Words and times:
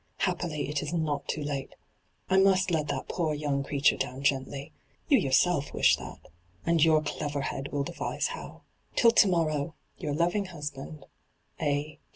Happily, 0.17 0.67
it 0.67 0.81
is 0.81 0.91
not 0.91 1.27
too 1.27 1.43
late. 1.43 1.75
I 2.27 2.37
must 2.37 2.71
let 2.71 2.87
that 2.87 3.07
poor 3.07 3.35
young 3.35 3.63
creature 3.63 3.99
flown 3.99 4.23
gently— 4.23 4.71
you 5.09 5.19
yourself 5.19 5.73
wish 5.75 5.95
that— 5.97 6.17
and 6.65 6.83
your 6.83 7.03
clever 7.03 7.41
head 7.41 7.67
will 7.71 7.83
devise 7.83 8.29
how. 8.29 8.63
Till 8.95 9.11
to 9.11 9.27
morrow 9.27 9.75
I' 9.77 10.01
Your 10.01 10.15
loving 10.15 10.45
husband,' 10.45 11.05
A. 11.61 11.99